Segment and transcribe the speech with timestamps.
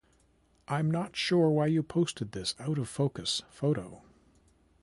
[0.67, 4.01] I'm not sure why you posted this out-of-focus photo.